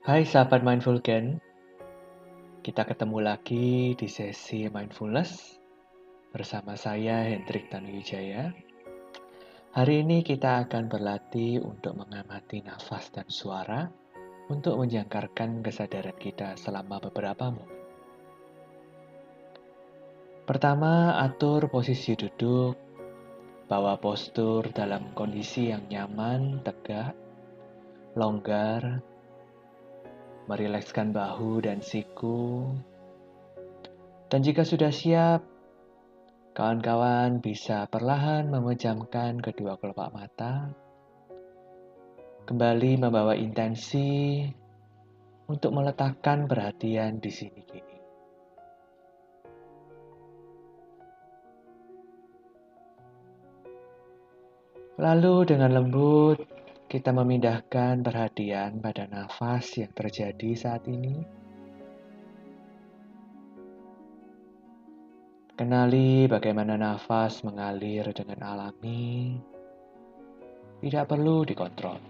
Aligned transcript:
Hai 0.00 0.24
sahabat 0.24 0.64
Mindful 0.64 1.04
Gen, 1.04 1.44
kita 2.64 2.88
ketemu 2.88 3.20
lagi 3.20 3.92
di 3.92 4.08
sesi 4.08 4.64
Mindfulness 4.64 5.60
bersama 6.32 6.72
saya 6.72 7.28
Hendrik 7.28 7.68
Tanuwijaya. 7.68 8.48
Hari 9.76 10.00
ini 10.00 10.24
kita 10.24 10.64
akan 10.64 10.88
berlatih 10.88 11.60
untuk 11.60 12.00
mengamati 12.00 12.64
nafas 12.64 13.12
dan 13.12 13.28
suara 13.28 13.92
untuk 14.48 14.80
menjangkarkan 14.80 15.60
kesadaran 15.60 16.16
kita 16.16 16.56
selama 16.56 16.96
beberapa 16.96 17.52
momen. 17.52 17.84
Pertama, 20.48 21.20
atur 21.20 21.68
posisi 21.68 22.16
duduk, 22.16 22.72
bawa 23.68 24.00
postur 24.00 24.64
dalam 24.72 25.12
kondisi 25.12 25.68
yang 25.68 25.84
nyaman, 25.92 26.64
tegak, 26.64 27.12
longgar, 28.16 29.09
merilekskan 30.50 31.14
bahu 31.14 31.62
dan 31.62 31.78
siku. 31.78 32.66
Dan 34.26 34.42
jika 34.42 34.66
sudah 34.66 34.90
siap, 34.90 35.46
kawan-kawan 36.58 37.38
bisa 37.38 37.86
perlahan 37.86 38.50
memejamkan 38.50 39.38
kedua 39.38 39.78
kelopak 39.78 40.10
mata. 40.10 40.74
Kembali 42.50 42.98
membawa 42.98 43.38
intensi 43.38 44.42
untuk 45.46 45.70
meletakkan 45.70 46.50
perhatian 46.50 47.22
di 47.22 47.30
sini 47.30 47.62
kini. 47.62 47.98
Lalu 54.98 55.34
dengan 55.46 55.70
lembut 55.78 56.59
kita 56.90 57.14
memindahkan 57.14 58.02
perhatian 58.02 58.82
pada 58.82 59.06
nafas 59.06 59.78
yang 59.78 59.94
terjadi 59.94 60.50
saat 60.58 60.82
ini. 60.90 61.22
Kenali 65.54 66.26
bagaimana 66.26 66.74
nafas 66.74 67.46
mengalir 67.46 68.10
dengan 68.10 68.42
alami, 68.42 69.38
tidak 70.82 71.06
perlu 71.06 71.46
dikontrol. 71.46 72.02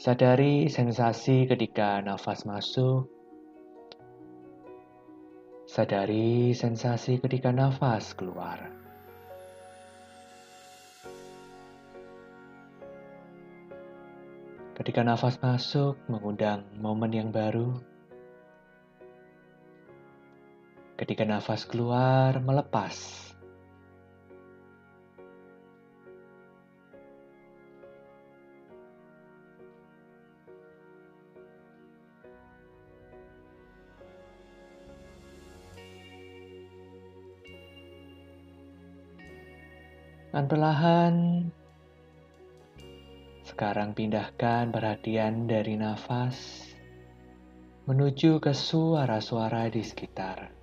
Sadari 0.00 0.72
sensasi 0.72 1.44
ketika 1.44 2.00
nafas 2.00 2.48
masuk, 2.48 3.04
sadari 5.68 6.56
sensasi 6.56 7.20
ketika 7.20 7.52
nafas 7.52 8.16
keluar. 8.16 8.87
Ketika 14.78 15.02
nafas 15.02 15.42
masuk, 15.42 15.98
mengundang 16.06 16.62
momen 16.78 17.10
yang 17.10 17.34
baru. 17.34 17.82
Ketika 20.94 21.26
nafas 21.26 21.66
keluar, 21.66 22.38
melepas. 22.38 22.94
Dan 40.30 40.46
perlahan 40.46 41.14
sekarang 43.58 43.90
pindahkan 43.90 44.70
perhatian 44.70 45.50
dari 45.50 45.74
nafas 45.74 46.62
menuju 47.90 48.38
ke 48.38 48.54
suara-suara 48.54 49.66
di 49.66 49.82
sekitar. 49.82 50.54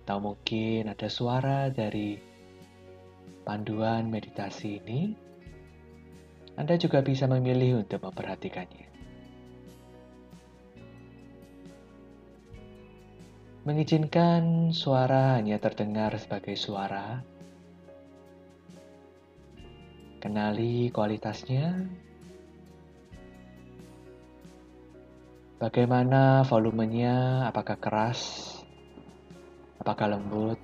Atau 0.00 0.24
mungkin 0.24 0.88
ada 0.88 1.12
suara 1.12 1.68
dari 1.68 2.16
panduan 3.44 4.08
meditasi 4.08 4.80
ini. 4.80 5.12
Anda 6.56 6.80
juga 6.80 7.04
bisa 7.04 7.28
memilih 7.28 7.84
untuk 7.84 8.00
memperhatikannya. 8.08 8.88
Mengizinkan 13.68 14.72
suara 14.72 15.36
hanya 15.36 15.60
terdengar 15.60 16.16
sebagai 16.16 16.56
suara. 16.56 17.35
Kenali 20.16 20.88
kualitasnya 20.90 21.86
Bagaimana 25.56 26.44
volumenya? 26.44 27.48
Apakah 27.48 27.80
keras? 27.80 28.20
Apakah 29.80 30.12
lembut? 30.12 30.60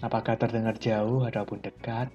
Apakah 0.00 0.34
terdengar 0.40 0.80
jauh 0.80 1.28
ataupun 1.28 1.60
dekat? 1.60 2.08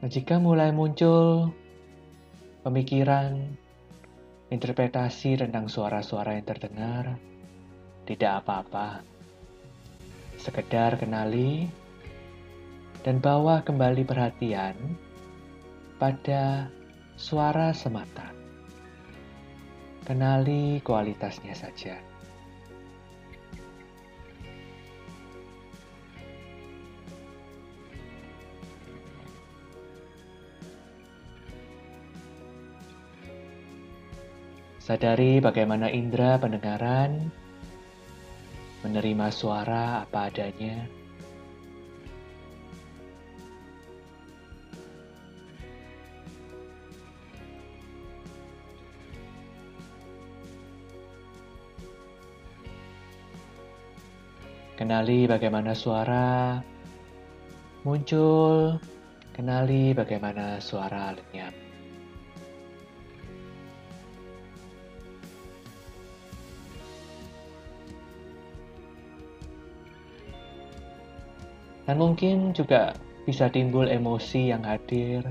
Nah, 0.00 0.08
jika 0.08 0.40
mulai 0.40 0.72
muncul 0.72 1.52
pemikiran, 2.64 3.36
interpretasi 4.48 5.36
tentang 5.36 5.68
suara-suara 5.68 6.32
yang 6.40 6.48
terdengar, 6.48 7.20
tidak 8.08 8.40
apa-apa. 8.40 9.04
Sekedar 10.40 10.96
kenali 10.96 11.68
dan 13.04 13.20
bawa 13.20 13.60
kembali 13.60 14.02
perhatian 14.08 14.74
pada 16.00 16.72
suara 17.20 17.76
semata. 17.76 18.32
Kenali 20.08 20.80
kualitasnya 20.80 21.52
saja. 21.52 22.13
Sadari 34.84 35.40
bagaimana 35.40 35.88
indera 35.88 36.36
pendengaran 36.36 37.32
menerima 38.84 39.32
suara 39.32 40.04
apa 40.04 40.28
adanya. 40.28 40.84
Kenali 54.76 55.24
bagaimana 55.24 55.72
suara 55.72 56.60
muncul, 57.88 58.76
kenali 59.32 59.96
bagaimana 59.96 60.60
suara 60.60 61.16
lenyap. 61.16 61.73
Dan 71.84 72.00
mungkin 72.00 72.56
juga 72.56 72.96
bisa 73.28 73.48
timbul 73.52 73.88
emosi 73.88 74.52
yang 74.52 74.64
hadir. 74.64 75.24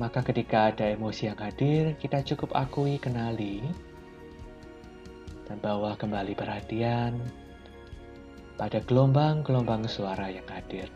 Maka 0.00 0.24
ketika 0.24 0.72
ada 0.72 0.88
emosi 0.88 1.28
yang 1.28 1.36
hadir, 1.36 1.92
kita 2.00 2.24
cukup 2.24 2.56
akui, 2.56 2.96
kenali, 2.96 3.60
dan 5.44 5.60
bawa 5.60 5.92
kembali 5.98 6.32
perhatian 6.32 7.20
pada 8.56 8.80
gelombang-gelombang 8.84 9.84
suara 9.84 10.32
yang 10.32 10.46
hadir. 10.48 10.88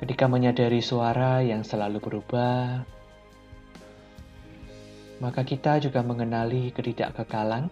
Ketika 0.00 0.24
menyadari 0.32 0.80
suara 0.80 1.44
yang 1.44 1.60
selalu 1.60 2.00
berubah, 2.00 2.88
maka 5.20 5.44
kita 5.44 5.76
juga 5.76 6.00
mengenali 6.00 6.72
ketidakkekalan 6.72 7.68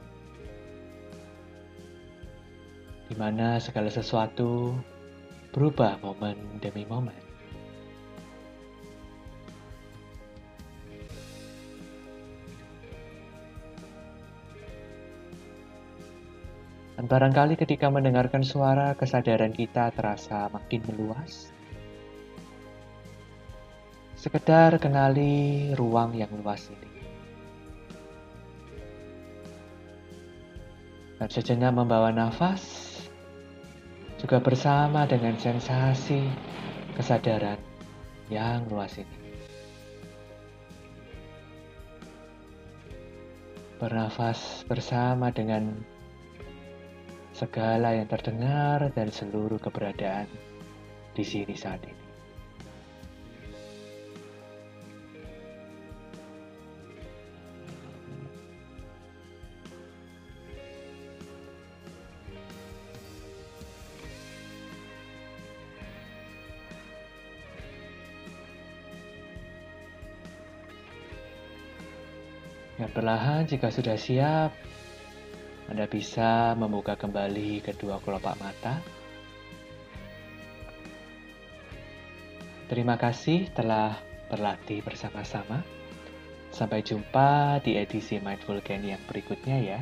di 3.09 3.17
mana 3.17 3.57
segala 3.65 3.89
sesuatu 3.89 4.77
berubah 5.57 5.97
momen 6.05 6.61
demi 6.61 6.85
momen. 6.85 7.17
Dan 17.01 17.09
barangkali 17.09 17.57
ketika 17.57 17.89
mendengarkan 17.89 18.45
suara, 18.45 18.93
kesadaran 18.93 19.57
kita 19.57 19.89
terasa 19.97 20.53
makin 20.53 20.85
meluas. 20.93 21.57
Sekedar 24.19 24.82
kenali 24.82 25.70
ruang 25.79 26.11
yang 26.11 26.35
luas 26.43 26.67
ini. 26.75 26.91
Dan 31.23 31.31
sejenak 31.31 31.70
membawa 31.70 32.11
nafas, 32.11 32.99
juga 34.19 34.43
bersama 34.43 35.06
dengan 35.06 35.38
sensasi 35.38 36.26
kesadaran 36.99 37.62
yang 38.26 38.67
luas 38.67 38.99
ini. 38.99 39.19
Bernafas 43.79 44.67
bersama 44.67 45.31
dengan 45.31 45.79
segala 47.31 47.94
yang 47.94 48.11
terdengar 48.11 48.91
dan 48.99 49.14
seluruh 49.14 49.62
keberadaan 49.62 50.26
di 51.14 51.23
sini 51.23 51.55
saat 51.55 51.79
ini. 51.87 51.98
Dan 72.79 72.95
perlahan 72.95 73.43
jika 73.43 73.75
sudah 73.75 73.99
siap, 73.99 74.55
anda 75.67 75.85
bisa 75.91 76.55
membuka 76.55 76.95
kembali 76.95 77.61
kedua 77.67 77.99
kelopak 78.01 78.39
mata. 78.39 78.79
Terima 82.71 82.95
kasih 82.95 83.51
telah 83.51 83.99
berlatih 84.31 84.87
bersama-sama. 84.87 85.67
Sampai 86.55 86.87
jumpa 86.87 87.59
di 87.67 87.75
edisi 87.77 88.23
Mindful 88.23 88.63
Gain 88.63 88.87
yang 88.87 89.03
berikutnya 89.11 89.59
ya. 89.59 89.81